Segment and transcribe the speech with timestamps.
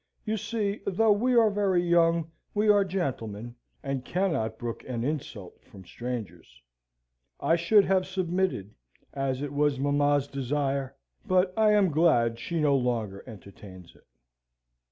[0.25, 3.53] "You see, though we are very young, we are gentlemen,
[3.83, 6.59] and cannot brook an insult from strangers.
[7.39, 8.73] I should have submitted,
[9.13, 10.95] as it was mamma's desire;
[11.27, 14.07] but I am glad she no longer entertains it."